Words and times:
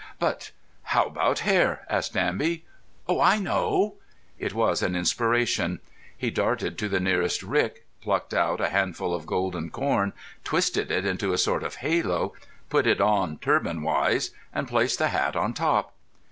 "But 0.17 0.49
how 0.81 1.05
about 1.05 1.41
hair?" 1.45 1.85
asked 1.87 2.13
Danby. 2.13 2.65
"Oh, 3.07 3.21
I 3.21 3.37
know." 3.37 3.97
It 4.39 4.51
was 4.51 4.81
an 4.81 4.95
inspiration. 4.95 5.79
He 6.17 6.31
darted 6.31 6.75
to 6.79 6.89
the 6.89 6.99
nearest 6.99 7.43
rick, 7.43 7.85
plucked 8.01 8.33
out 8.33 8.59
a 8.59 8.69
handful 8.69 9.13
of 9.13 9.27
golden 9.27 9.69
corn, 9.69 10.13
twisted 10.43 10.89
it 10.89 11.05
into 11.05 11.33
a 11.33 11.37
sort 11.37 11.61
of 11.61 11.75
halo, 11.85 12.33
put 12.67 12.87
it 12.87 12.99
on 12.99 13.37
turbanwise, 13.37 14.31
and 14.51 14.67
placed 14.67 14.97
the 14.97 15.09
hat 15.09 15.35
on 15.35 15.53
top. 15.53 15.93